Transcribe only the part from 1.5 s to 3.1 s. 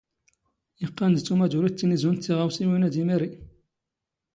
ⵓⵔ ⵉⵜⵜⵉⵏⵉ ⵣⵓⵏ ⴷ ⵜⵉⵖⴰⵡⵙⵉⵡⵉⵏ ⴰⴷ ⵉ